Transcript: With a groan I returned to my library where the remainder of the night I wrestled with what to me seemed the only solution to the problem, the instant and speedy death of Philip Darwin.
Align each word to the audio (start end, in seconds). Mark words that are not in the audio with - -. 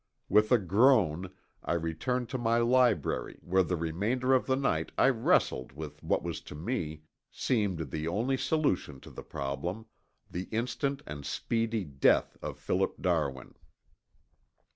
With 0.29 0.51
a 0.51 0.57
groan 0.57 1.29
I 1.63 1.73
returned 1.73 2.27
to 2.29 2.39
my 2.39 2.57
library 2.57 3.37
where 3.43 3.61
the 3.61 3.75
remainder 3.75 4.33
of 4.33 4.47
the 4.47 4.55
night 4.55 4.91
I 4.97 5.09
wrestled 5.09 5.73
with 5.73 6.01
what 6.01 6.23
to 6.23 6.55
me 6.55 7.03
seemed 7.29 7.91
the 7.91 8.07
only 8.07 8.35
solution 8.35 8.99
to 9.01 9.11
the 9.11 9.21
problem, 9.21 9.85
the 10.27 10.45
instant 10.45 11.03
and 11.05 11.23
speedy 11.23 11.83
death 11.85 12.35
of 12.41 12.57
Philip 12.57 12.95
Darwin. 12.99 13.53